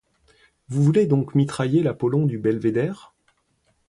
[0.67, 3.13] Vous voulez donc mitrailler l'Apollon du Belvédère?